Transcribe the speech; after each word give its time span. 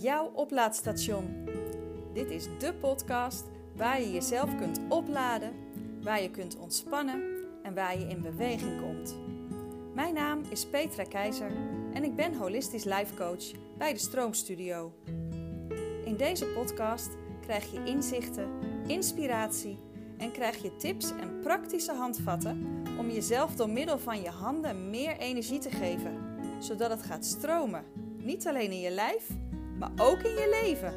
jouw 0.00 0.30
oplaadstation. 0.34 1.48
Dit 2.12 2.30
is 2.30 2.48
de 2.58 2.74
podcast 2.74 3.44
waar 3.76 4.00
je 4.00 4.12
jezelf 4.12 4.56
kunt 4.56 4.80
opladen, 4.88 5.52
waar 6.02 6.22
je 6.22 6.30
kunt 6.30 6.56
ontspannen 6.56 7.22
en 7.62 7.74
waar 7.74 7.98
je 7.98 8.06
in 8.06 8.22
beweging 8.22 8.80
komt. 8.80 9.16
Mijn 9.94 10.14
naam 10.14 10.42
is 10.48 10.66
Petra 10.66 11.04
Keizer 11.04 11.50
en 11.92 12.04
ik 12.04 12.16
ben 12.16 12.34
holistisch 12.34 12.84
life 12.84 13.14
coach 13.14 13.44
bij 13.78 13.92
de 13.92 13.98
Stroomstudio. 13.98 14.92
In 16.04 16.16
deze 16.16 16.46
podcast 16.46 17.08
krijg 17.40 17.72
je 17.72 17.84
inzichten, 17.84 18.48
inspiratie 18.86 19.78
en 20.18 20.32
krijg 20.32 20.62
je 20.62 20.76
tips 20.76 21.10
en 21.10 21.40
praktische 21.40 21.92
handvatten 21.92 22.66
om 22.98 23.10
jezelf 23.10 23.54
door 23.54 23.70
middel 23.70 23.98
van 23.98 24.22
je 24.22 24.30
handen 24.30 24.90
meer 24.90 25.16
energie 25.16 25.58
te 25.58 25.70
geven, 25.70 26.18
zodat 26.58 26.90
het 26.90 27.02
gaat 27.02 27.24
stromen. 27.24 28.01
Niet 28.22 28.46
alleen 28.46 28.70
in 28.70 28.80
je 28.80 28.90
lijf, 28.90 29.28
maar 29.78 29.90
ook 29.96 30.18
in 30.22 30.30
je 30.30 30.58
leven. 30.62 30.94